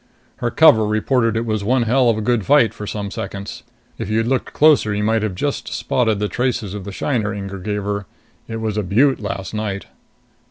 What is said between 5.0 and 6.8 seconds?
might have just spotted the traces